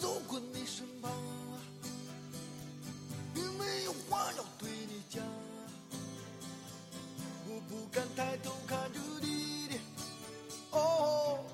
[0.00, 1.10] 走过你身旁，
[3.34, 5.22] 并没有话要对你讲，
[7.46, 9.74] 我不敢抬头看着你的
[10.70, 11.44] 哦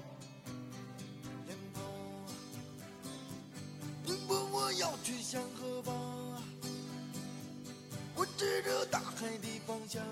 [1.46, 1.82] 脸庞。
[4.04, 5.94] 你问我要去向何方，
[8.14, 10.02] 我指着大海的方向，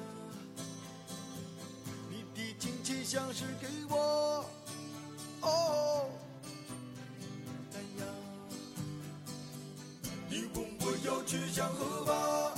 [2.09, 4.30] 你的亲切像是给我
[11.71, 12.53] 要去向何方，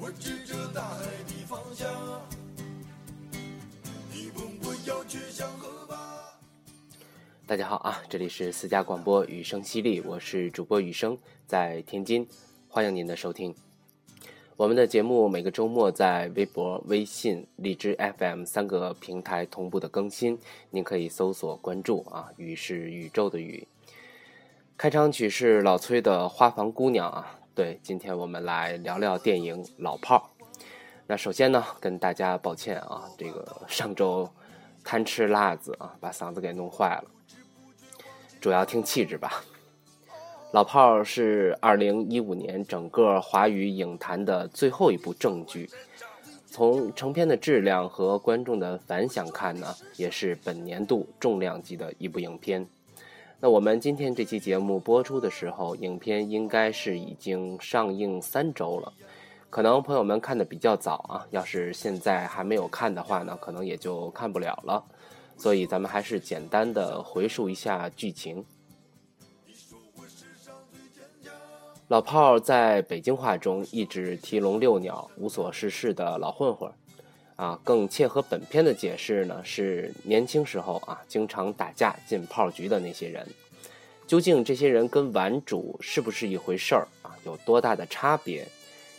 [0.00, 1.86] 我指着大海的方向。
[4.10, 5.98] 你问我要去向何方？
[7.46, 12.26] 大家好啊，这里是私家广播雨声犀利，我是主播雨声，在天津，
[12.68, 13.54] 欢迎您的收听。
[14.56, 20.38] 我们的节目每个周末在微博、微信、荔枝 FM 三个平台同步的更新，
[20.70, 22.30] 您可以搜索关注啊。
[22.38, 23.68] 雨是宇宙的雨。
[24.78, 27.38] 开场曲是老崔的《花房姑娘》啊。
[27.54, 30.20] 对，今天我们来聊聊电影《老炮儿》。
[31.06, 34.28] 那首先呢，跟大家抱歉啊，这个上周
[34.84, 37.04] 贪吃辣子啊，把嗓子给弄坏了。
[38.38, 39.42] 主要听气质吧。
[40.52, 45.70] 老炮儿是二零一五年整个华语影坛的最后一部正剧，
[46.50, 52.66] 从成片的质量和观众的反响看呢，也是本年度重量级的一部影片。
[53.38, 58.90] 那我们今天这期节目播出的时候，影片应该是已经上映三周了。
[59.50, 64.82] 可能朋友们看的比较早啊，要是现在还没有看的话呢，可能也就看不了了。
[65.36, 68.42] 所以咱们还是简单的回述一下剧情。
[71.88, 76.72] 老炮儿在北京话中一直提笼遛鸟、无所事事的老混混，
[77.36, 83.26] 啊，更切合本片的解释呢，是年轻时候啊经常打架进炮局的那些人。
[84.06, 87.10] 究竟这些人跟玩主是不是一回事儿啊？
[87.24, 88.46] 有多大的差别？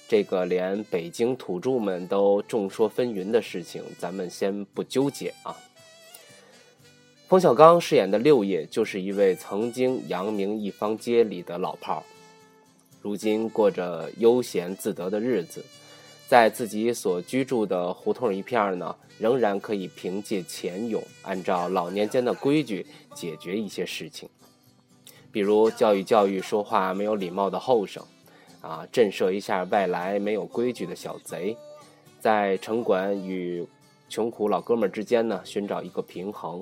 [0.08, 5.56] 这个连北京土著们都众说纷纭的事情，咱们先不纠结啊。
[7.28, 12.04] 冯小刚饰演的六爷就是一位曾经扬名一方街里的老炮儿，
[13.02, 15.66] 如今过着悠闲自得的日子，
[16.28, 24.28] 在自己所居住的胡同一片呢，仍然可以凭借钱勇，按照老年间的规矩解决一些事情，
[25.32, 28.04] 比如教育教育说话没有礼貌的后生，
[28.60, 31.56] 啊，震慑一下外来没有规矩的小贼，
[32.20, 33.66] 在城管与
[34.10, 36.62] 穷苦老哥们之间呢，寻找一个平衡。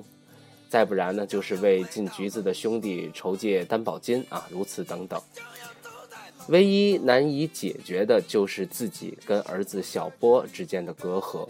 [0.68, 5.20] 再不然呢，就是为进局子的兄弟筹借担保金啊，如此等等。
[6.48, 11.48] 唯一难以解决的就是自己跟儿子小波之间的隔阂。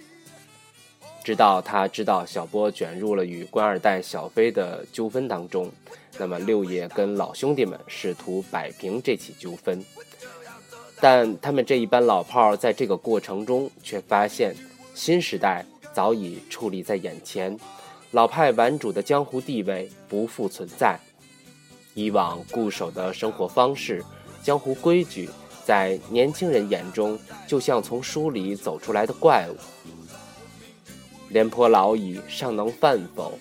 [1.23, 5.71] 直到他知道小波卷入了与官二代小飞的纠纷当中，
[6.19, 9.85] 那么六爷跟老兄弟们试图摆平这起纠纷，
[11.01, 14.55] 但他们这一班老炮儿在这个过程中却发现，
[14.95, 17.59] 新时代早已矗立在眼前。
[18.13, 20.97] 老派玩主的江湖地位不复存在，
[21.95, 24.03] 以往固守的生活方式、
[24.47, 25.29] 江湖规矩，
[25.65, 27.19] 在年轻人眼中
[27.49, 29.57] 就像从书里走出来的怪物。
[31.31, 33.37] 廉颇老矣，尚能饭否？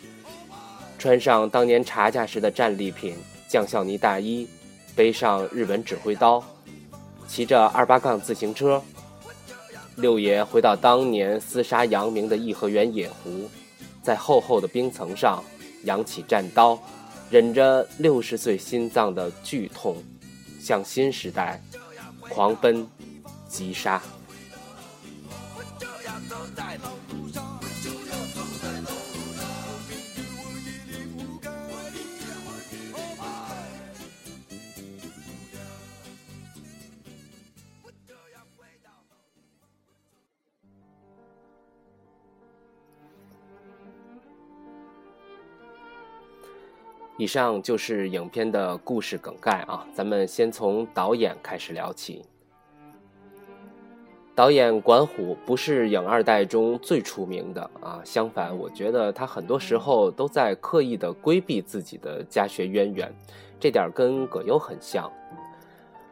[0.97, 3.15] 穿上当年查价时的战利品
[3.47, 4.47] 将校呢大衣，
[4.95, 6.43] 背上日本指挥刀，
[7.27, 8.81] 骑着二八杠自行车，
[9.97, 13.47] 六爷回到当年厮杀扬名的颐和园野湖。
[14.01, 15.43] 在厚厚的冰层上
[15.83, 16.79] 扬起战刀，
[17.29, 20.03] 忍着六十岁心脏的剧痛，
[20.65, 21.61] 向新时代
[22.19, 22.87] 狂奔
[23.47, 24.01] 急杀。
[47.17, 52.21] 以上就是影片的故事梗概啊，咱们先从导演开始聊起。
[54.35, 63.09] 导演管虎不是影二代中最出名的啊，相反，我觉得他很多时候都在刻意的规避自己的家学渊源，
[63.61, 65.09] 这点跟葛优很像。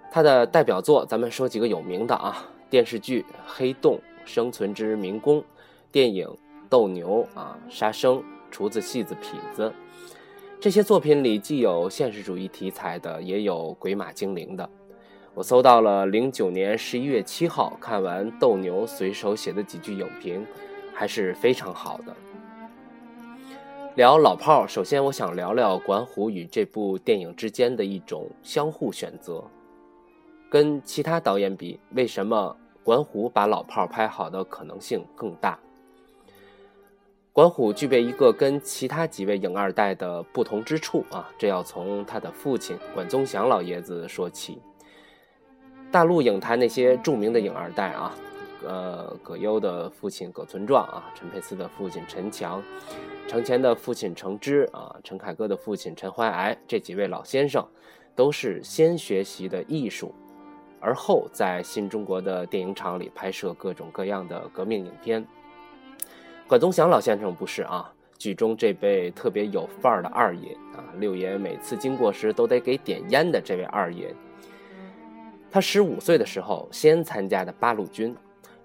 [0.09, 5.41] 他的代表作，咱们说几个有名的啊，电视剧《黑洞》《生存之民工》，
[5.91, 6.25] 电影
[6.69, 8.15] 《斗牛》啊，《杀生》
[8.49, 9.63] 《厨子戏子痞子》。
[10.63, 14.69] 这些作品里既有现实主义题材的，也有鬼马精灵的。
[15.33, 20.47] 我搜到了零九年十一月七号看完斗牛随手写的几句影评，
[20.93, 22.15] 还是非常好的。
[23.95, 29.43] 聊老炮儿，首先我想聊聊管虎与这部电影之间的一种相互选择。
[30.49, 32.55] 跟其他导演比，为什么
[32.85, 35.59] 管虎把老炮儿拍好的可能性更大？
[37.33, 44.61] 管虎具备一个跟其他几位影二代的不同之处啊，这要从他的父亲管宗祥老爷子说起。
[45.91, 48.13] 大陆影坛那些著名的影二代啊，
[48.63, 52.61] 呃，葛优的父亲葛存壮啊，陈佩斯的父亲陈强。
[53.27, 57.67] 程前的父亲程之啊，陈凯歌的父亲陈怀癌，这几位老先生，
[58.15, 60.13] 都是先学习的艺术，
[60.79, 65.25] 而后在新中国的电影厂里拍摄各种各样的革命影片。
[66.47, 74.13] 管宗祥老先生不是啊，剧中这位特别有范儿的二爷啊，六爷每次经过时都得给点烟的这位二爷，
[75.49, 78.15] 他十五岁的时候先参加的八路军，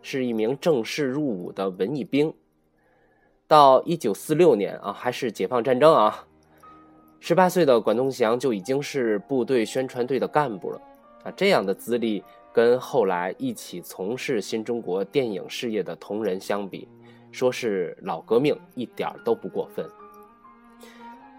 [0.02, 2.32] 是一名正式入伍的文艺兵。
[3.46, 6.26] 到一九四六年啊，还是解放战争啊，
[7.20, 10.80] 十八岁的管宗祥就已经是部队宣传队的干部了
[11.22, 11.32] 啊。
[11.34, 12.22] 这样的资历，
[12.52, 16.86] 跟后来一起从事新中国电影事业的同仁相比，
[17.30, 19.88] 说是老革命一点儿都不过分。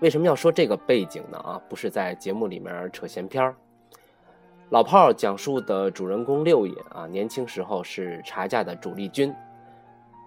[0.02, 1.38] 为什么要说这个背景呢？
[1.40, 3.56] 啊，不是在节目里面扯闲篇儿。
[4.70, 9.34] 老炮儿讲述的主人公六爷啊，年轻时候是茶价的主力军，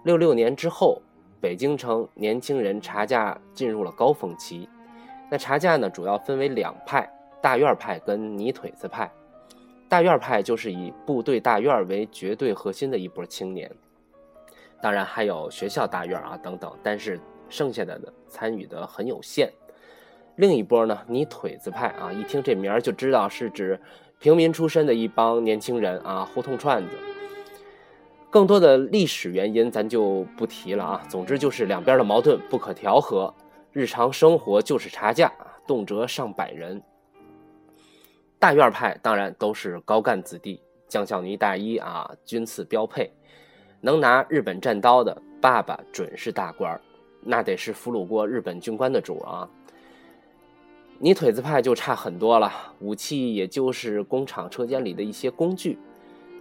[0.03, 1.01] 六六年之后。
[1.41, 4.69] 北京城年轻人茶价进入了高峰期，
[5.29, 7.05] 那茶价呢，主要分为两派：
[7.41, 9.11] 大院派跟泥腿子派。
[9.89, 13.69] 大院派就是以部队大院为绝对核心的一波青年，
[14.83, 19.49] 当然还有学校大院啊等等，但是剩下的呢参与的很有限。
[20.35, 23.79] 另一波呢，泥腿子派啊，一听这名儿就知道是指
[24.19, 26.97] 平民出身的一帮年轻人啊，胡同串子。
[28.29, 31.01] 更多的历史原因咱就不提了啊。
[31.07, 33.33] 总之就是两边的矛盾不可调和，
[33.71, 35.31] 日常生活就是差价，
[35.65, 36.83] 动辄上百人。
[38.37, 43.09] 大院派当然都是高干子弟，将校呢大衣啊，军次标配，
[43.85, 46.79] 能拿日本战刀的爸爸准是大官儿
[47.21, 49.47] 那得是俘虏过日本军官的主啊。
[50.99, 52.49] 泥腿子派就差很多了，
[52.79, 55.77] 武器也就是工厂车间里的一些工具。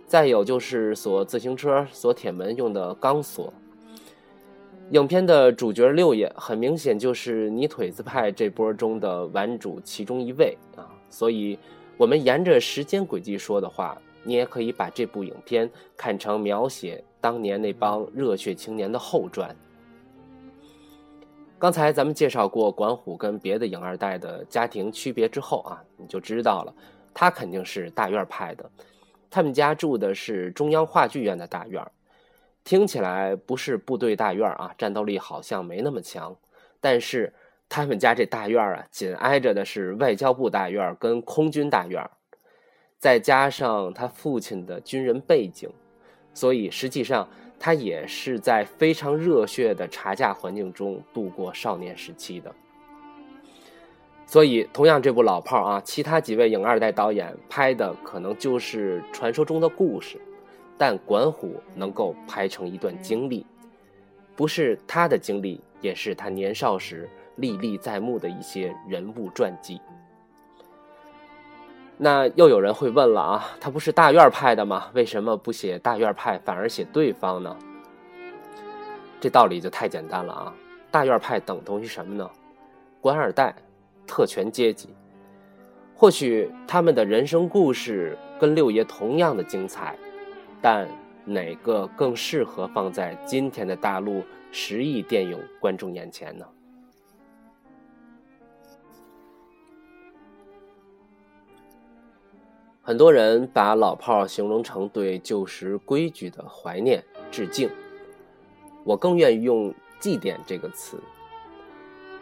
[0.06, 3.52] 再有就是锁自行车锁铁门用的钢锁。
[4.90, 11.58] 影片的主角六爷很明显就是泥腿子派这波中的顽主其中一位啊，所以，
[11.96, 19.54] 我们沿着时间轨迹说的话，你也可以把这部影片看成描写当年那帮热血青年的后传。
[21.58, 26.74] 刚才咱们介绍过管虎跟别的影二代的家庭区别之后啊，你就知道了，
[27.14, 28.68] 他肯定是大院派的。
[29.30, 31.80] 他们家住的是中央话剧院的大院
[32.64, 36.36] 听起来不是部队大院啊，战斗力好像没那么强。
[36.80, 37.32] 但是
[37.68, 42.04] 他们家这大院啊，紧挨着的是外交部大院跟空军大院
[43.02, 45.68] 再加上他父亲的军人背景，
[46.32, 47.28] 所以实际上
[47.58, 52.54] 他也是在非常热血的查价环境中度过少年时期的。
[54.24, 60.16] 所以，同样这部老炮儿啊，其他几位影二代导演拍的可能就是传说中的故事，
[60.78, 63.44] 但管虎能够拍成一段经历，
[64.36, 69.80] 不是他的经历，也是他年少时历历在目的一些人物传记。
[72.04, 74.90] 那又有人会问了啊，他不是大院派的吗？
[74.92, 77.56] 为什么不写大院派，反而写对方呢？
[79.20, 80.54] 这道理就太简单了啊！
[80.90, 82.28] 大院派等同于什么呢？
[83.00, 83.54] 官二代。
[84.04, 84.88] 特权阶级，
[85.94, 89.96] 或许他们的人生故事跟六爷同样的精彩，
[90.60, 90.88] 但
[91.24, 96.44] 哪个更适合放在今天的大陆十亿电影观众眼前呢？
[102.84, 107.70] 很多人把老炮儿形容成对旧时规矩的怀念、致敬，
[108.82, 110.98] 我更愿意用祭奠这个词。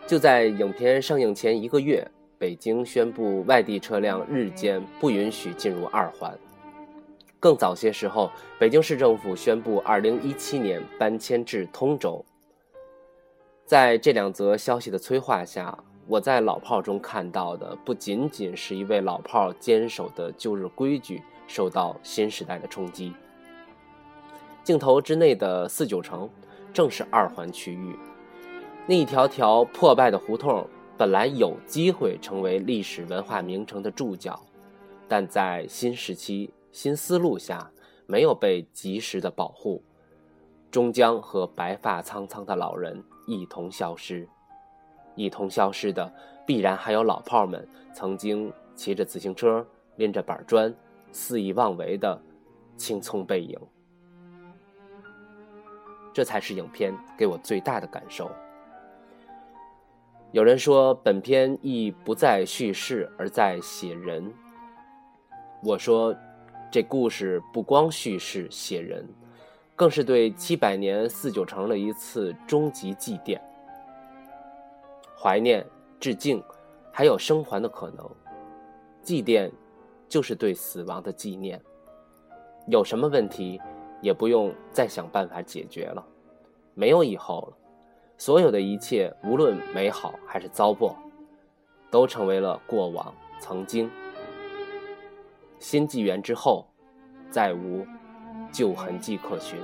[0.06, 6.38] 就在影片上映前一个月，北京宣布外地车辆日间不允许进入二环。
[7.38, 12.22] 更早些时候，北京市政府宣布2017年搬迁至通州。
[13.64, 15.78] 在这两则消息的催化下，
[16.10, 23.14] 我在老炮中看到的不仅仅是一位老炮坚守的旧日规矩受到新时代的冲击。
[24.64, 26.28] 镜头之内的四九城，
[26.72, 27.96] 正是二环区域。
[28.88, 30.66] 那一条条破败的胡同，
[30.98, 34.44] 本来有机会成为历史文化名城的注脚，
[35.06, 37.70] 但在新时期新思路下，
[38.06, 39.80] 没有被及时的保护，
[40.72, 44.28] 终将和白发苍苍的老人一同消失。
[45.14, 46.12] 一同消失的，
[46.46, 50.74] 必然还有老炮们曾经骑着自行车、拎着板砖、
[51.12, 52.20] 肆意妄为的
[52.76, 53.58] 青葱背影。
[56.12, 58.30] 这才是影片给我最大的感受。
[60.32, 64.32] 有人说，本片意不在叙事，而在写人。
[65.62, 66.14] 我说，
[66.70, 69.08] 这故事不光叙事写人，
[69.74, 73.40] 更是对七百年四九城的一次终极祭奠。
[75.22, 75.66] 怀念、
[75.98, 76.42] 致敬，
[76.90, 78.10] 还有生还的可能。
[79.02, 79.50] 祭奠，
[80.08, 81.60] 就是对死亡的纪念。
[82.68, 83.60] 有什么问题，
[84.00, 86.02] 也不用再想办法解决了，
[86.72, 87.56] 没有以后了。
[88.16, 90.94] 所有的一切，无论美好还是糟粕，
[91.90, 93.90] 都成为了过往曾经。
[95.58, 96.66] 新纪元之后，
[97.30, 97.86] 再无
[98.50, 99.58] 旧痕迹可寻。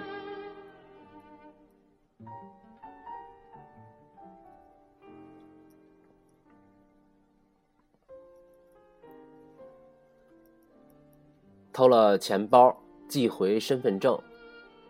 [11.77, 12.75] 偷了钱包，
[13.07, 14.19] 寄回身份证，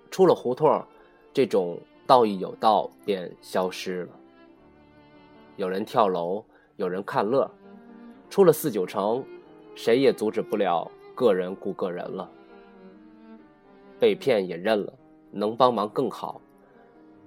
[0.08, 0.80] 出了胡同，
[1.34, 1.76] 这种。
[2.06, 4.10] 道义有道，便消失了。
[5.56, 6.44] 有人跳楼，
[6.76, 7.50] 有人看乐。
[8.30, 9.24] 出了四九城，
[9.74, 12.30] 谁也阻止不了个人顾个人了。
[13.98, 14.92] 被骗也认了，
[15.32, 16.40] 能帮忙更好。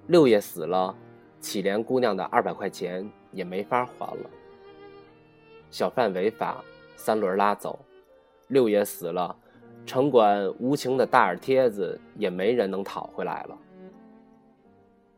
[0.06, 0.96] 六爷死了，
[1.38, 4.30] 乞怜姑娘的二百块钱也没法还了。
[5.70, 6.64] 小贩违法，
[6.96, 7.78] 三轮拉走。
[8.48, 9.36] 六爷死了，
[9.90, 13.58] 城管无情的大耳贴子也没人能讨回来了。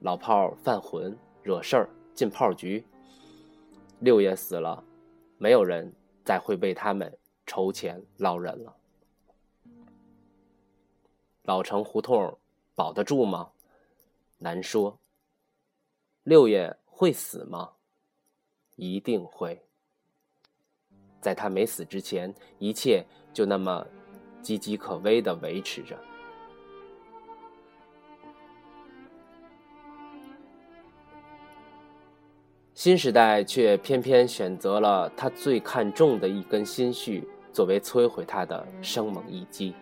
[0.00, 2.82] 老炮犯浑，惹事儿，进炮局。
[4.00, 4.82] 六爷死了，
[5.36, 5.92] 没有人
[6.24, 7.14] 再会为他们
[7.44, 8.74] 筹钱捞人了。
[11.42, 12.38] 老城胡同
[12.74, 13.50] 保得住吗？
[14.38, 14.98] 难说。
[16.22, 17.72] 六爷会死吗？
[18.76, 19.60] 一定会。
[21.20, 23.86] 在他没死之前，一切就那么
[24.42, 25.96] 岌岌可危的维持着。
[32.74, 39.74] 新时代却偏偏选择了他最看重的一根心绪作为摧毁他的生猛一击。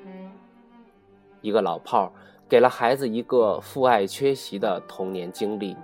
[1.41, 2.13] 一个老炮儿
[2.47, 5.75] 给了孩子一个父爱缺席的童年经历，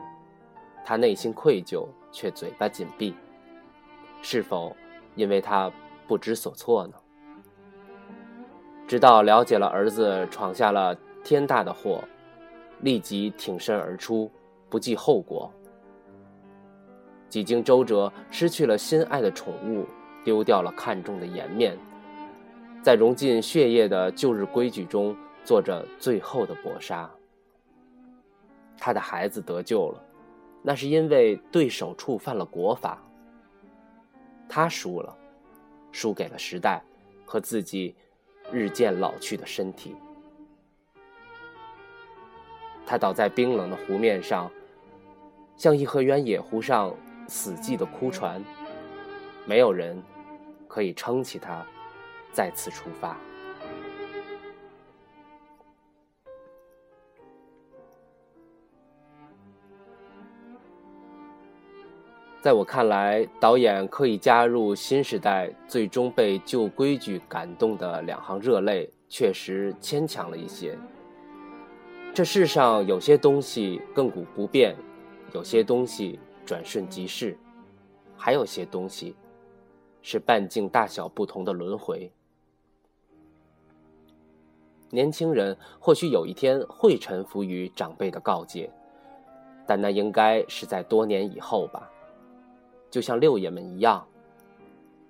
[0.84, 3.14] 他内心愧疚，却嘴巴紧闭。
[4.20, 4.76] 是否
[5.14, 5.72] 因为他
[6.06, 6.94] 不知所措呢？
[8.86, 12.04] 直到了解了儿子闯下了天大的祸，
[12.80, 14.30] 立即挺身而出，
[14.68, 15.52] 不计后果。
[17.28, 19.84] 几经周折，失去了心爱的宠物，
[20.24, 21.76] 丢掉了看重的颜面，
[22.80, 27.10] 在融进血液的旧日规矩中做着最后的搏杀。
[28.78, 30.00] 他的孩子得救了，
[30.62, 33.02] 那是因为对手触犯了国法。
[34.48, 35.12] 他输了，
[35.90, 36.80] 输给了时代
[37.24, 37.96] 和自己
[38.52, 39.94] 日渐老去的身体。
[42.86, 44.50] 他倒在冰冷的湖面上，
[45.56, 46.94] 像颐和园野湖上。
[47.28, 48.40] 死寂的枯船，
[49.46, 50.00] 没有人
[50.68, 51.66] 可以撑起他，
[52.32, 53.16] 再次出发。
[62.46, 70.78] 在我看来，导演刻意加入新时代，最终被旧规矩感动的两行热泪，确实牵强了一些。
[72.14, 74.76] 这世上有些东西亘古不变，
[75.32, 76.20] 有些东西。
[76.44, 77.36] 转瞬即逝，
[78.16, 79.16] 还有些东西，
[80.00, 82.12] 是半径大小不同的轮回。
[84.90, 88.70] 年轻人或许有一天会臣服于长辈的告诫，
[89.66, 91.90] 但那应该是在多年以后吧。
[92.96, 94.02] 就像六爷们一样，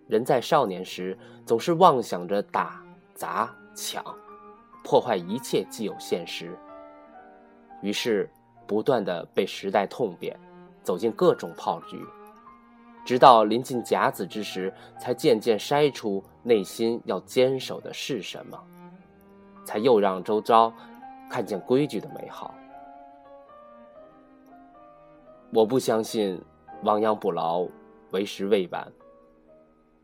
[0.08, 4.04] 人在少年时总是妄想着打、砸、抢，
[4.82, 6.58] 破坏一切既有现实，
[7.82, 8.28] 于是
[8.66, 10.36] 不断的被时代痛扁。
[10.82, 12.04] 走进各种炮局，
[13.04, 18.60] 直到临近甲子之时，才渐渐筛出内心要坚守的是什么，
[19.64, 20.72] 才又让周遭
[21.30, 22.52] 看见规矩的美好。
[25.52, 26.42] 我不相信
[26.86, 27.66] 亡羊补牢，
[28.12, 28.86] 为时未晚。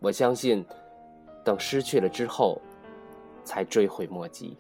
[0.01, 0.67] 我相信，
[1.45, 2.61] 等失去了之后，
[3.45, 4.57] 才追悔莫及。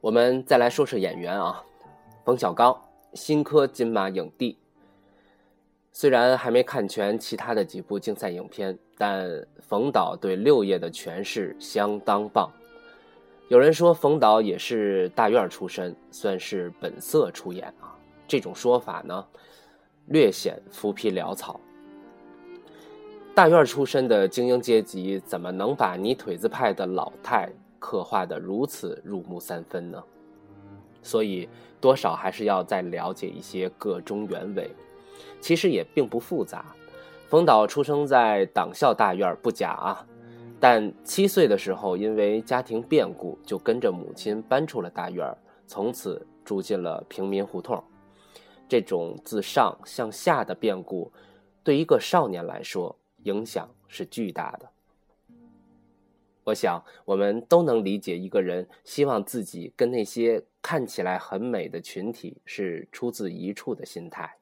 [0.00, 1.60] 我们再来说说演员啊，
[2.24, 2.80] 冯小刚，
[3.14, 4.56] 新科金马影帝。
[5.92, 9.28] 虽然还没看全其他的几部竞赛影片，但
[9.60, 12.50] 冯导对六叶的诠释相当棒。
[13.48, 17.96] 有人说冯导也是大院出身，算是本色出演啊。
[18.28, 19.26] 这种说法呢，
[20.06, 21.60] 略显浮皮潦草。
[23.34, 30.00] 大院出身的精英阶级，怎么能把泥腿子派的老太刻画的如此入木三分呢？
[31.02, 31.48] 所以，
[31.80, 34.70] 多少还是要再了解一些个中原委。
[35.40, 36.74] 其实也并不复杂。
[37.28, 40.06] 冯导出生在党校大院不假啊，
[40.58, 45.32] 但七岁的时候因为家庭变故，就跟着母亲搬出了大院，
[45.66, 47.82] 从此住进了平民胡同。
[48.68, 51.12] 这种自上向下的变故，
[51.62, 54.68] 对一个少年来说影响是巨大的。
[56.44, 64.39] 我想我们都能理解一个人希望自己跟那些看起来很美的群体是出自一处的心态。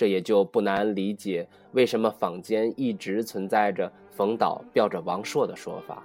[0.00, 6.02] 这也就不难理解为什么坊间一直存在着冯导吊着王朔的说法。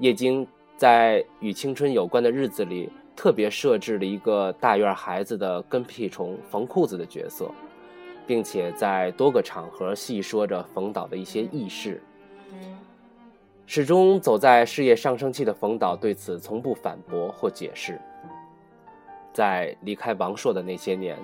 [0.00, 0.44] 叶京
[0.76, 7.48] 在与青春有关的日子里，特别设置了一个大院孩子的跟屁虫缝裤子的角色，
[8.26, 12.02] 并且在多个场合细说着冯导的一些轶事。
[13.66, 18.00] 始终走在事业上升期的冯导对此从不反驳或解释。
[19.32, 21.16] 在离开王朔的那些年。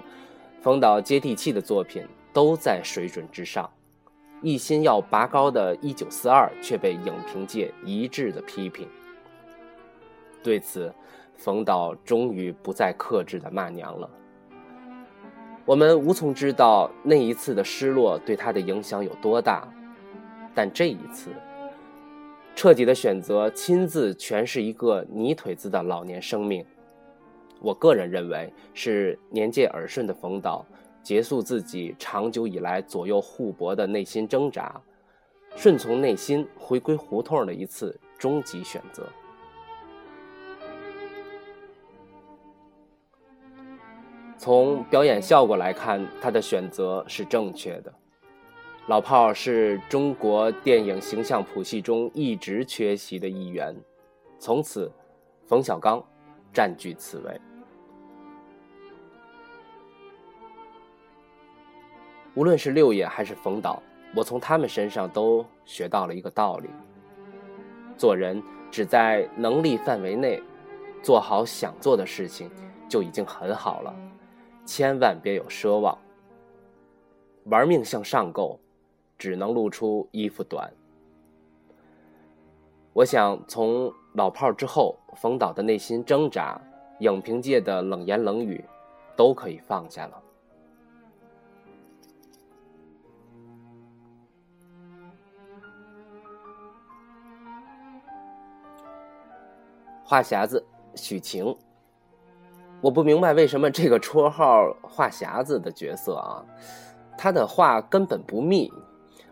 [0.60, 3.70] 冯导接地气的作品都在水准之上，
[4.42, 8.88] 一心要拔高的《一九四二》却被影评界一致的批评。
[10.42, 10.92] 对此，
[11.36, 14.10] 冯导终于不再克制的骂娘了。
[15.64, 19.68] 我们无从知道那一次的失落对他的影响有多大，
[20.54, 21.30] 但这一次，
[22.56, 26.64] 彻底的选择亲自诠释一个泥腿子的老年生命。
[27.60, 30.64] 我个人认为是年届耳顺的冯导
[31.02, 34.80] 结束自己长久以来左右互搏的内心挣扎，
[35.56, 39.06] 顺从内心回归胡同的一次终极选择。
[44.36, 47.92] 从表演效果来看，他的选择是正确的。
[48.86, 53.74] 老炮儿是中国电影形象谱系中一直缺席的一员，
[54.38, 54.90] 从此，
[55.44, 56.02] 冯小刚
[56.52, 57.40] 占据此位。
[62.38, 63.82] 无论是六爷还是冯导，
[64.14, 66.70] 我从他们身上都学到了一个道理：
[67.96, 70.40] 做人只在能力范围内
[71.02, 72.48] 做好想做的事情，
[72.88, 73.92] 就已经很好了，
[74.64, 75.98] 千万别有奢望。
[77.46, 78.60] 玩命向上够，
[79.18, 80.72] 只能露出衣服短。
[82.92, 86.56] 我想从老炮之后，冯导的内心挣扎，
[87.00, 88.64] 影评界的冷言冷语，
[89.16, 90.22] 都可以放下了。
[100.08, 101.54] 话匣子许晴，
[102.80, 106.42] 我不明白为什么这个绰号“话匣子”的角色啊，
[107.18, 108.72] 她的话根本不密，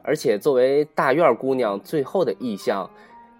[0.03, 2.91] 而且作为大院姑娘最后的意象，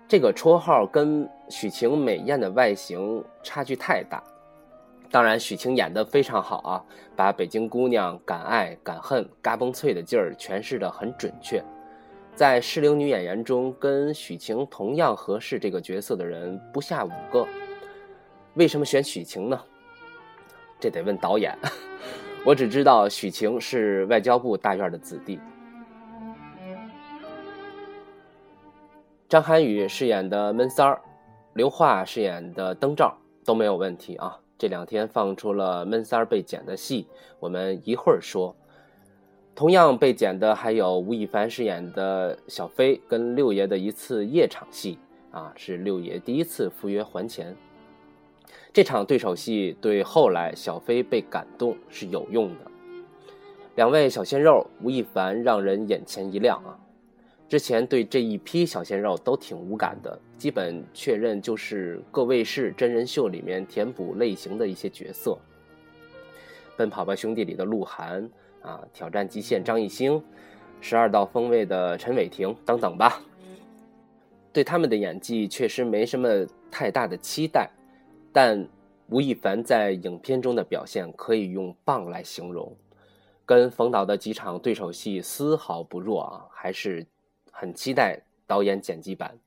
[0.09, 4.25] 这个绰号跟许晴美艳的外形差距太大。
[5.11, 6.83] 当然，许晴演的非常好啊，
[7.15, 11.63] 把北京姑娘敢爱敢恨、嘎嘣脆的劲儿诠释的很准确。
[12.37, 17.49] 在适龄女演员中，跟许晴同样合适这个角色的人不下五个。
[18.55, 19.59] 为什么选许晴呢？
[20.79, 21.57] 这得问导演。
[22.45, 25.41] 我只知道许晴是外交部大院的子弟。
[29.31, 31.01] 张涵予饰演的闷三儿，
[31.55, 34.39] 刘桦饰演的灯罩都没有问题啊。
[34.59, 37.09] 这两天放出了闷三儿被剪的戏，
[37.41, 38.55] 我们一会儿说。
[39.57, 44.99] 同样被剪的还有吴亦凡饰演的小飞跟六爷的一次夜场戏
[45.31, 47.57] 啊，是六爷第一次赴约还钱。
[48.71, 52.71] 这场对手戏对后来小飞被感动是有用的。
[53.77, 56.77] 两位小鲜肉，吴亦凡让人眼前一亮啊！
[57.49, 65.39] 之前对这一批小鲜肉都挺无感的，基本确认就是各卫视真人秀里面填补类型的一些角色。
[66.77, 68.29] 奔跑吧兄弟里的鹿晗。
[68.67, 68.83] 啊！
[68.93, 70.23] 挑战极限，张艺兴，
[70.81, 73.23] 十二道锋味的陈伟霆等等吧。
[74.53, 76.29] 对他们的演技确实没什么
[76.71, 77.71] 太大的期待，
[78.33, 78.67] 但
[79.09, 82.75] 吴亦凡在影片中的表现可以用棒来形容，
[83.45, 86.45] 跟冯导的几场对手戏丝毫不弱啊！
[86.51, 87.07] 还是
[87.53, 89.39] 很期待导演剪辑版。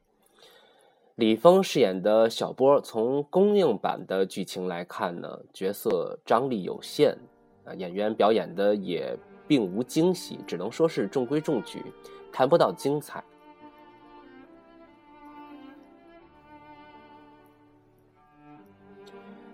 [1.16, 7.18] 李峰饰演的小波，从公映版的剧情来看呢，角色张力有限。
[7.76, 11.84] 演员表演的也并无惊喜，只能说是中规中矩，
[12.32, 13.24] 谈不到精彩。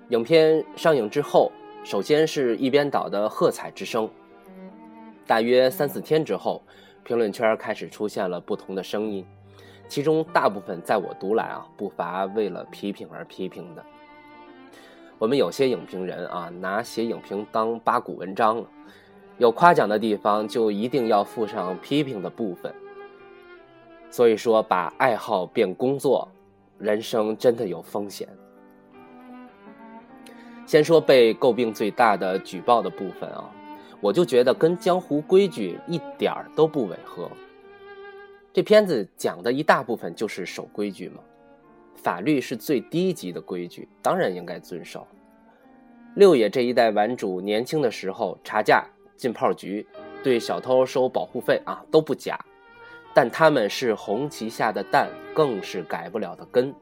[0.09, 1.51] 影片上映之后，
[1.83, 4.07] 首先是一边倒的喝彩之声。
[5.25, 6.61] 大约三四天之后，
[7.03, 9.25] 评论圈开始出现了不同的声音，
[9.87, 13.83] 其中大部分在我读来啊，不乏为了批评而批评的。
[15.17, 18.65] 我们有些影评人啊，拿写影评当八股文章了，
[19.37, 22.73] 有夸奖的地方就一定要附上批评的部分。
[24.11, 26.27] 所以说，把爱好变工作，
[26.77, 28.27] 人生真的有风险。
[30.65, 33.49] 先说被诟病最大的举报的部分啊，
[34.01, 37.29] 我就觉得跟江湖规矩一点儿都不违和。
[38.51, 41.21] 这片子讲的一大部分就是守规矩嘛，
[41.95, 45.05] 法律是最低级的规矩，当然应该遵守。
[46.15, 48.85] 六爷这一代玩主年轻的时候查价
[49.17, 49.85] 进炮局，
[50.23, 52.39] 对小偷收保护费啊都不假，
[53.13, 56.73] 但他们是红旗下的蛋，更是改不了的根。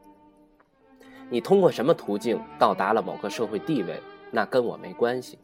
[1.29, 3.99] 你通过什么途径到达了某个社会地位，
[4.29, 5.39] 那跟我没关系。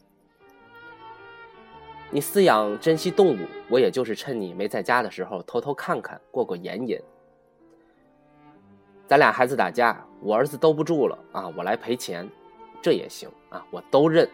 [2.12, 7.00] 你饲养珍稀动物，我也就是趁你没在家的时候偷偷看看，过过眼瘾。
[9.10, 12.30] 咱俩孩子打架，我儿子兜不住了啊，我来赔钱，
[12.80, 14.30] 这也行啊，我都认。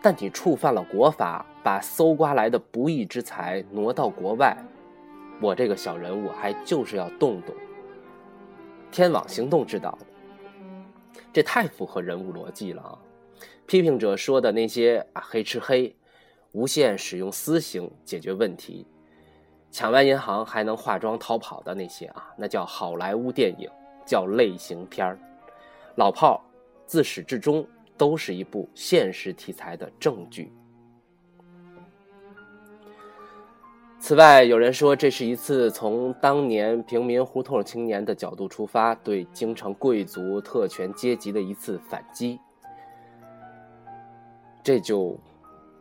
[0.00, 4.56] 但你触犯了国法，把搜刮来的不义之财挪到国外，
[5.40, 7.52] 我这个小人物还就是要动动。
[8.92, 9.98] 天网行动之道。
[11.32, 12.96] 这太符合人物逻辑了啊！
[13.66, 15.92] 批评者说的那些啊黑吃黑，
[16.52, 18.86] 无限使用私刑解决问题，
[19.76, 23.68] 抢完银行还能化妆逃跑的那些啊，那叫好莱坞电影，
[24.06, 25.18] 叫类型片儿。
[25.96, 26.40] 老炮儿
[26.86, 27.62] 自始至终
[27.94, 30.50] 都是一部现实题材的正剧。
[33.98, 42.40] 此外，有人说这是一次从当年平民胡同青年的角度出发，对京城贵族特权阶级的一次反击。
[44.62, 45.20] 这就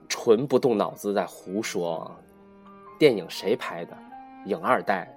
[0.09, 2.13] 纯不动脑子在胡说。
[2.97, 3.97] 电影谁拍的？
[4.45, 5.07] 影二代，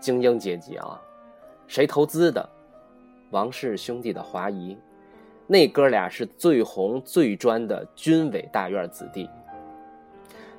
[0.00, 1.00] 精英阶级啊！
[1.66, 2.48] 谁投资的？
[3.30, 4.76] 王氏兄弟的华谊。
[5.46, 9.28] 那哥俩是最红最专的军委大院子弟。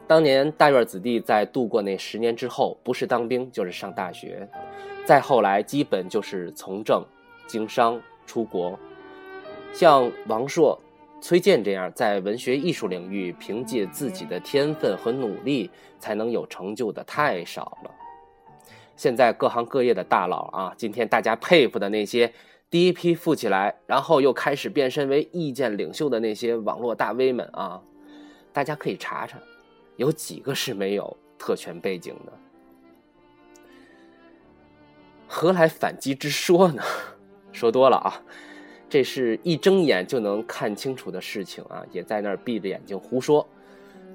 [0.07, 4.47] 当年大院子弟在度过那十年之后，不是当兵就是上大学，
[5.05, 7.03] 再后来基本就是从政、
[7.47, 8.77] 经商、出国。
[9.73, 10.79] 像王朔、
[11.23, 17.91] 崔健这样在文学艺术领域凭借自己的天分和努力才能有成就的太少了。
[18.97, 22.33] 现在各行各业的大佬啊，今天大家佩服的那些
[22.69, 27.81] 第一批富起来，然后又开始变身为意见领袖的那些网络大 V 们啊，
[28.51, 29.39] 大家可以查查。
[29.95, 32.33] 有几个是没有特权背景的？
[35.25, 36.83] 何来反击之说呢？
[37.53, 38.21] 说多了啊，
[38.93, 43.43] 这是一睁眼就能看清楚的事情啊，也在那儿闭着眼睛胡说。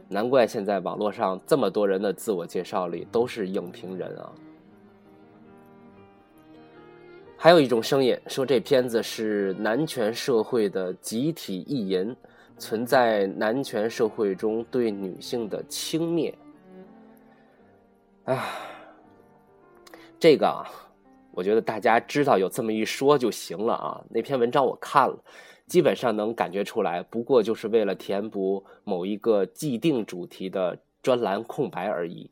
[0.07, 4.31] 难怪现在网络上这么多人的自我介绍里都是影评人啊。
[7.37, 12.15] 还有一种声音说这片子是男权社会的集体意淫。
[12.57, 16.33] 存在男权社会中对女性的轻蔑，
[18.27, 18.47] 啊，
[20.21, 20.63] 这个啊，
[21.39, 24.03] 我觉得大家知道有这么一说就行了啊。
[24.11, 25.17] 那篇文章我看了，
[25.69, 32.29] 基本上能感觉出来，不过就是为了填补某一个既定主题的专栏空白而已。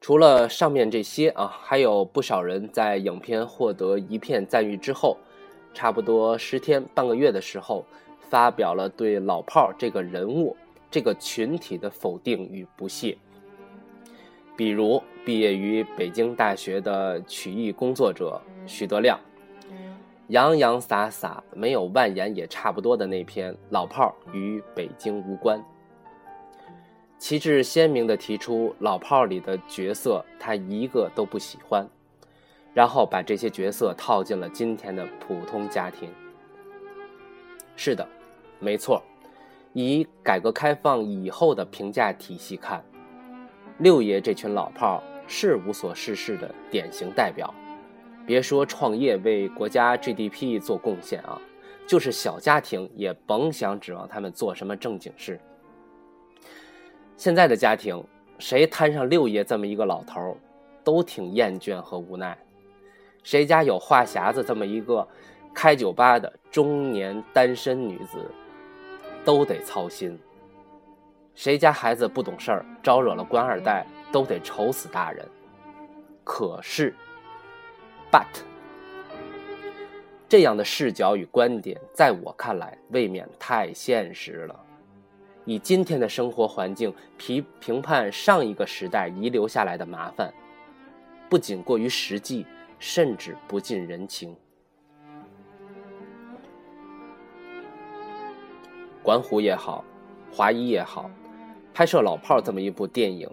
[0.00, 5.16] 除了上面这些啊，还有不少人在影片获得一片赞誉之后，
[5.74, 7.84] 差不多十天半个月的时候，
[8.28, 10.56] 发表了对老炮儿这个人物、
[10.90, 13.16] 这个群体的否定与不屑。
[14.56, 19.18] 比如毕业于北京大学的曲艺工作者徐德亮，
[20.28, 25.58] 洋洋洒洒没有万言也差不多的那篇《老炮儿与北京无关》。
[27.18, 31.88] 旗帜鲜明地提出老炮儿里的角色，他一个都不喜欢，
[32.72, 36.10] 然后把这些角色套进了今天的普通家庭。
[37.76, 38.06] 是的，
[38.58, 39.02] 没错，
[39.72, 42.84] 以改革开放以后的评价体系看，
[43.78, 47.52] 六爷这群老炮儿是无所事事的典型代表。
[48.26, 51.40] 别说创业为国家 GDP 做贡献啊，
[51.86, 55.40] 就是小家庭也甭想指望他们做什么正经事。
[57.16, 58.02] 现在的家庭，
[58.38, 60.36] 谁摊上六爷这么一个老头儿，
[60.82, 62.36] 都挺厌倦和无奈。
[63.22, 65.06] 谁家有话匣子这么一个
[65.54, 68.30] 开酒吧的中年单身女子，
[69.30, 70.18] 都得操心。
[71.36, 75.24] 谁家孩子不懂事儿，招惹了官二代，都得愁死大人。
[76.24, 76.92] 可是
[78.10, 78.42] ，but，
[80.28, 84.60] 这样的视角与观点，在我看来，未免太现实了。
[85.44, 90.34] 以今天的生活环境评评判上一个时代遗留下来的麻烦，
[91.28, 92.44] 不仅过于实际，
[92.80, 94.36] 甚至不近人情。
[99.02, 99.84] 管虎也好，
[100.30, 101.10] 华谊也好，
[101.72, 103.28] 拍摄《老炮儿》这么一部电影，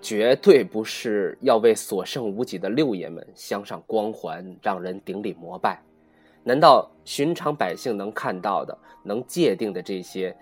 [0.00, 5.82] 绝对不是要为所剩无几的六爷们镶上光环，让人顶礼膜拜。
[6.44, 10.34] 难道寻常百姓能看到的、能界定的这些，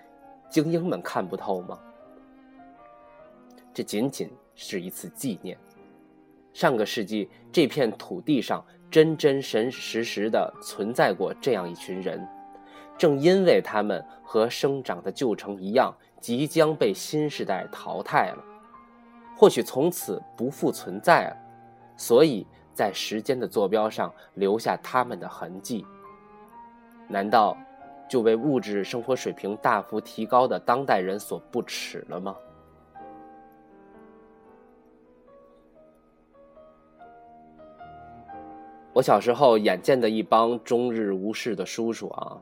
[0.50, 1.78] 精英们看不透吗？
[3.72, 5.56] 这仅仅是一次纪念。
[6.52, 12.26] 上个世纪，这片土地上真真神实实的存在过这样一群人。
[12.98, 18.44] 正因为他们和生长的旧城一样，即将被新时代淘汰了，
[19.36, 21.36] 或许从此不复存在了，
[21.96, 25.86] 所以在时间的坐标上留下他们的痕迹。
[27.06, 27.56] 难道
[28.08, 32.36] 就为物质生活水平大幅提高的当代人所不耻了吗？
[38.92, 42.36] 我小时候眼见的一帮终日无事的叔叔啊。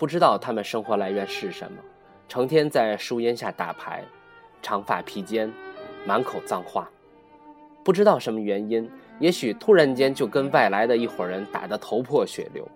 [0.00, 1.78] 不知道他们生活来源是什么，
[2.26, 4.02] 成天在树荫下打牌，
[4.62, 5.52] 长发披肩，
[6.06, 6.90] 满口脏话。
[7.84, 12.66] 不知道什么原因，也许突然间就跟外来的一伙人打得头破血流，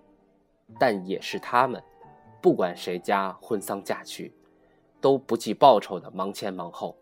[0.79, 1.83] 但也是他们，
[2.43, 4.31] 不管谁家婚丧嫁娶，
[5.01, 6.95] 都不计报酬的忙前忙后。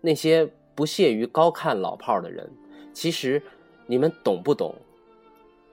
[0.00, 2.48] 那些不屑于高看老炮的人，
[2.92, 3.42] 其实
[3.86, 4.72] 你们懂不懂？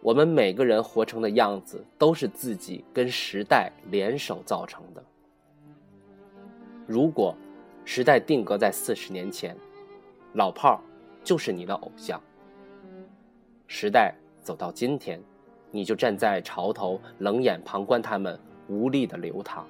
[0.01, 5.03] 我们每个人活成的样子，都是自己跟时代联手造成的。
[6.85, 7.35] 如果
[7.83, 9.55] 时代定格在四十年前，
[10.33, 10.79] 老炮儿
[11.23, 12.19] 就是你的偶像；
[13.67, 15.21] 时代走到今天，
[15.71, 19.67] 你就站在潮头，冷眼旁观他们无力的流淌。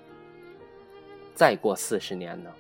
[1.34, 2.52] 再过四十年呢？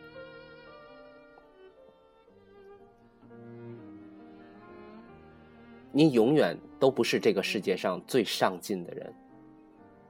[5.91, 9.13] 你永远都不是这个世界上最上进的人，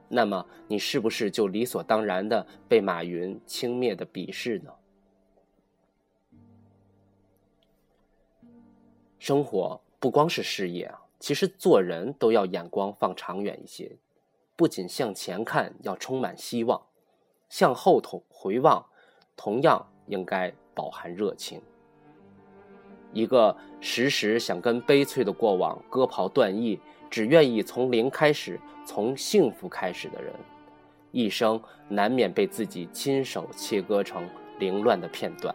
[0.08, 4.72] 那么你是不是就理所当然的被马云轻蔑的鄙视呢？
[9.18, 13.96] 生活不光是事业啊，其实做人都要眼光放长远一些，
[14.54, 16.80] 不仅向前看要充满希望，
[17.48, 18.86] 向后头回望，
[19.36, 21.60] 同样应该饱含热情。
[23.12, 26.78] 一个时时想跟悲催的过往割袍断义，
[27.10, 30.32] 只愿意从零开始，从幸福开始的人，
[31.10, 35.54] 一生难免被自己亲手切割成凌乱的片段。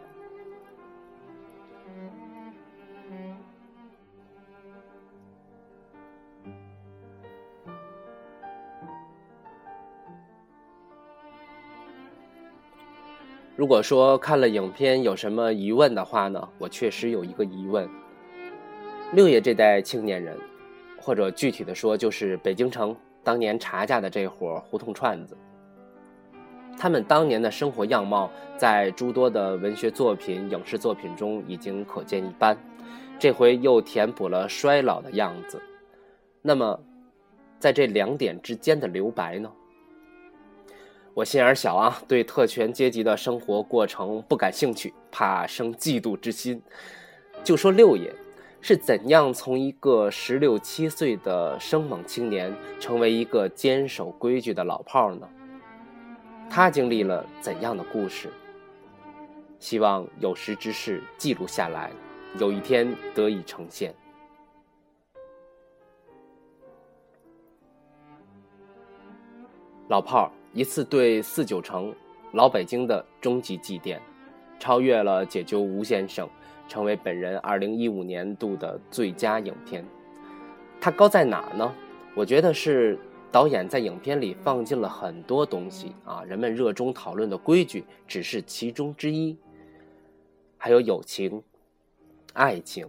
[13.64, 16.46] 如果说看了影片有什么疑问的话呢？
[16.58, 17.88] 我确实有一个疑问：
[19.14, 20.36] 六爷这代青年人，
[21.00, 25.34] 或者具体的说，就是北京城当年查价的这伙胡同串子，
[26.76, 32.54] 他们当年的生活样貌，在诸多的文学作品、影视作品中已经可见一斑，
[33.18, 35.58] 这回又填补了衰老的样子。
[36.42, 36.78] 那么，
[37.58, 39.50] 在这两点之间的留白呢？
[41.14, 46.60] 我心眼小啊，对特权阶级的生活过程不感兴趣，怕生嫉妒之心。
[47.44, 48.12] 就说六爷
[48.60, 55.28] 是怎样从一个十六七岁的生猛青年，成为一个坚守规矩的老炮呢？
[56.50, 58.28] 他经历了怎样的故事？
[59.60, 61.92] 希望有识之士记录下来，
[62.40, 63.94] 有一天得以呈现。
[69.86, 70.30] 老炮儿。
[70.54, 71.92] 一次对四九城、
[72.32, 73.98] 老北京的终极祭奠，
[74.60, 76.24] 超越了《解救吴先生》，
[76.68, 79.84] 成为本人二零一五年度的最佳影片。
[80.80, 81.74] 它高在哪呢？
[82.14, 82.96] 我觉得是
[83.32, 89.36] 导演在影片里放进了很多东西啊，人们热衷讨论的规矩只是其中之一，
[90.56, 91.42] 还有友情、
[92.32, 92.88] 爱情、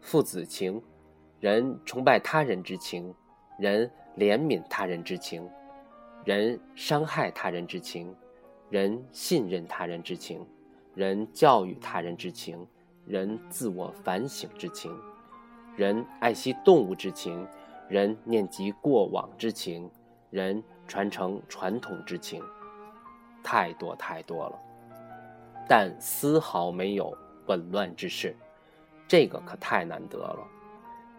[0.00, 0.82] 父子情、
[1.38, 3.14] 人崇拜他人之情、
[3.56, 5.48] 人怜悯他人之情。
[6.24, 8.14] 人伤害他人之情，
[8.70, 10.46] 人信任他人之情，
[10.94, 12.66] 人教育他人之情，
[13.04, 14.90] 人自我反省之情，
[15.76, 17.46] 人爱惜动物之情，
[17.90, 19.90] 人念及过往之情，
[20.30, 22.42] 人传承传统之情，
[23.42, 24.58] 太多太多了，
[25.68, 27.14] 但丝毫没有
[27.46, 28.34] 紊乱之势，
[29.06, 30.48] 这个可太难得了。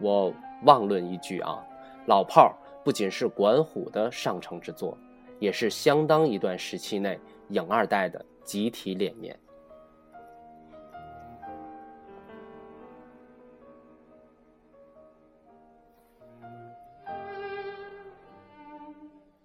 [0.00, 1.64] 我妄论一句啊，
[2.08, 2.52] 老炮儿
[2.86, 4.96] 不仅是管虎的上乘之作，
[5.40, 7.18] 也是相当一段时期内
[7.48, 9.36] 影二代的集体脸面。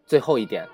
[0.05, 0.67] 最后一点，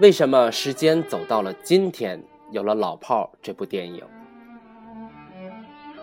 [0.00, 4.06] 为什么时间走到了今天，有了《老炮儿》这部电影？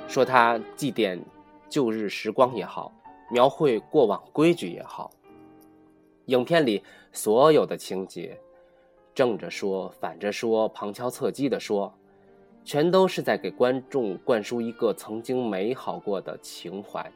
[0.08, 1.22] 说它祭奠
[1.70, 2.92] 旧日时光也好，
[3.30, 5.12] 描绘过往规矩也好，
[6.32, 8.40] 影片里所有的情节，
[9.14, 11.94] 正着说、反着说、旁敲侧击的说，
[12.64, 17.12] 全都是在给观众灌输一个曾经美好过的情怀。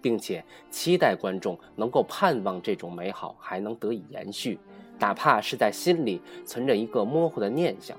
[0.00, 4.58] 并且期待观众能够盼望这种美好还能得以延续，
[4.98, 7.96] 哪怕是在心里存着一个模糊的念想。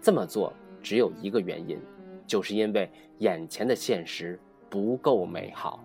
[0.00, 1.76] 这么做只有一个原因，
[2.24, 2.88] 就是因为
[3.18, 4.38] 眼前的现实
[4.70, 5.84] 不够美好。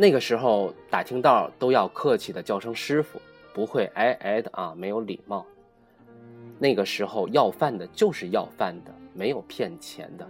[0.00, 3.20] 那个时候打听道都要客气的叫声师傅，
[3.52, 5.44] 不会挨挨的啊，没有礼貌。
[6.56, 10.24] 那个时候要饭的就是要饭的，没有骗钱的。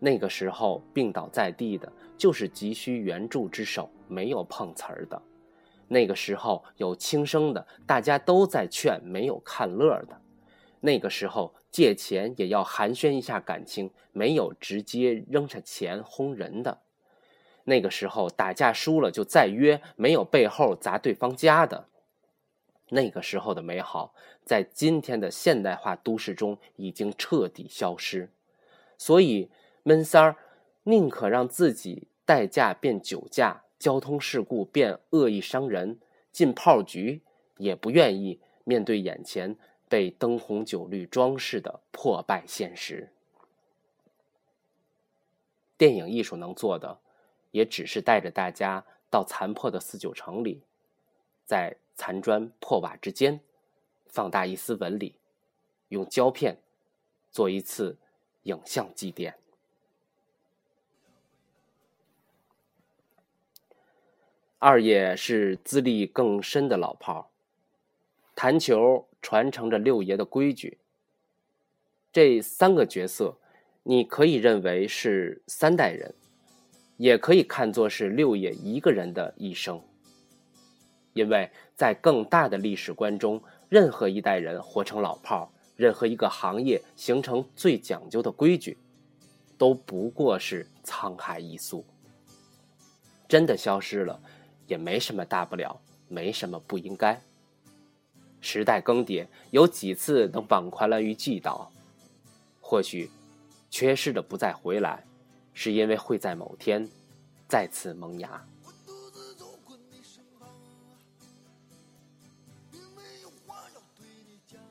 [0.00, 5.16] 那个时候病倒在地的，就是急需援助之手，没有碰瓷儿的；
[5.86, 10.16] 那个时候有轻生的，大家都在劝，没有看乐的；
[10.80, 16.76] 那个时候借钱也要寒暄一下感情，没有直接扔下钱轰人的；
[17.68, 21.86] 那个时候打架输了就再约，没有背后砸对方家的；
[22.88, 24.12] 那个时候的美好，
[24.44, 28.30] 在今天的现代化都市中已经彻底消失，
[28.96, 29.50] 所以。
[29.84, 30.36] 闷三儿
[30.82, 35.98] 宁可让自己代驾变酒驾，交通事故变恶意伤人，
[36.30, 37.22] 进炮局，
[37.56, 39.56] 也不愿意面对眼前
[39.88, 43.10] 被灯红酒绿装饰的破败现实。
[45.78, 46.98] 电影艺术能做的，
[47.50, 50.62] 也只是带着大家到残破的四九城里，
[51.44, 53.40] 在残砖破瓦之间，
[54.06, 55.14] 放大一丝纹理，
[55.88, 56.58] 用胶片
[57.30, 57.96] 做一次
[58.42, 59.34] 影像祭奠。
[64.60, 67.30] 二爷是资历更深的老炮
[68.34, 70.78] 弹球传承着六爷的规矩。
[72.12, 73.38] 这三个角色，
[73.84, 76.14] 你可以认为是三代人，
[76.98, 79.80] 也可以看作是六爷一个人的一生。
[81.14, 88.76] 因为在更大的历史观中，任何一代人活成老炮儿任何一个行业形成最讲究的规矩，
[89.56, 91.86] 都不过是沧海一粟。
[93.26, 94.20] 真的消失了。
[94.68, 97.18] 也没什么大不了，没什么不应该。
[98.42, 101.72] 时代更迭，有几次能网宽了于既倒？
[102.60, 103.10] 或许，
[103.70, 105.02] 缺失的不再回来，
[105.60, 106.88] 是因为会在某天
[107.48, 108.46] 再次萌芽。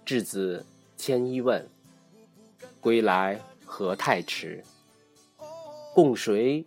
[0.05, 1.69] 稚子千一问，
[2.79, 4.63] 归来何太迟？
[5.93, 6.63] 共谁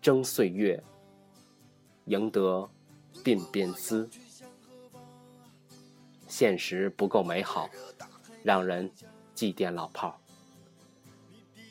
[0.00, 0.80] 争岁月？
[2.04, 2.70] 赢得。
[3.24, 4.08] 鬓边丝，
[6.28, 7.68] 现实不够美好，
[8.44, 8.88] 让人
[9.34, 10.20] 祭奠老炮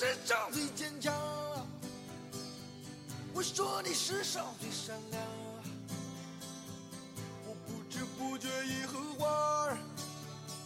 [0.00, 1.12] 世上最坚强
[3.34, 5.22] 我说你世上最善良
[7.46, 9.28] 我不知不觉已和花
[9.66, 9.76] 儿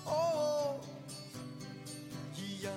[0.05, 0.76] 哦
[2.37, 2.72] 一样。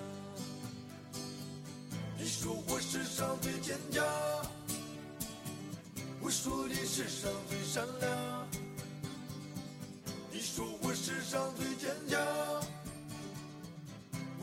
[2.18, 4.04] 你说我世上最坚强
[6.20, 8.17] 我说你世上最善良。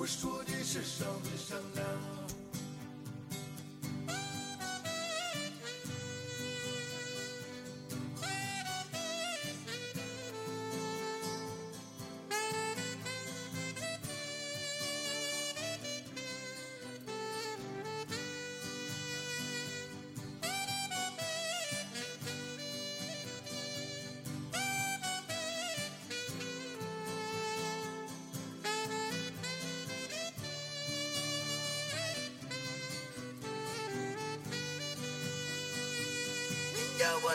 [0.04, 2.43] 我说的是上对上啊。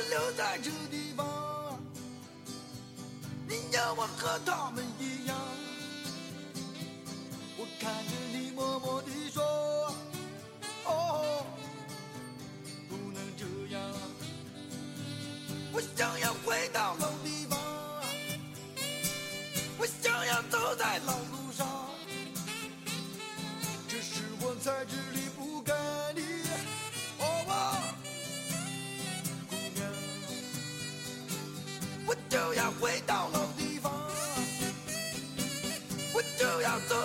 [0.09, 1.79] 留在这地方。
[3.47, 4.58] 你要我喝汤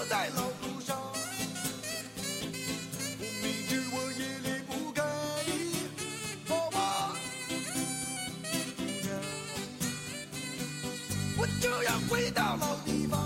[0.08, 0.96] 在老路上，
[3.18, 5.02] 我明知我也离不开
[5.46, 5.50] 你，
[6.46, 6.78] 妈妈，
[11.38, 13.23] 我就要回到老地方。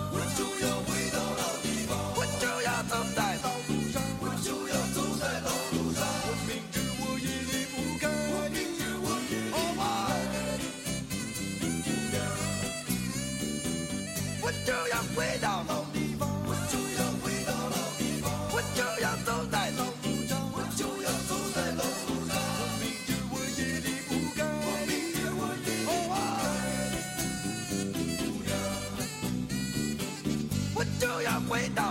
[31.49, 31.88] cuenta.